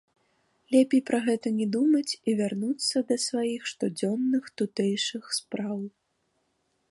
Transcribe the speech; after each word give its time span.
Лепей 0.75 1.01
пра 1.09 1.19
гэта 1.27 1.47
не 1.57 1.67
думаць 1.75 2.17
і 2.31 2.35
вярнуцца 2.39 2.97
да 3.11 3.15
сваіх 3.27 3.61
штодзённых 3.71 4.43
тутэйшых 4.61 5.23
спраў. 5.41 5.77